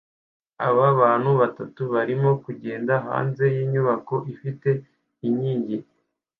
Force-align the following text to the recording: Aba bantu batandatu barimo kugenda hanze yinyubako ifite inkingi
Aba 0.67 0.85
bantu 1.01 1.29
batandatu 1.39 1.81
barimo 1.93 2.29
kugenda 2.43 2.93
hanze 3.07 3.43
yinyubako 3.55 4.15
ifite 4.33 4.69
inkingi 5.27 5.77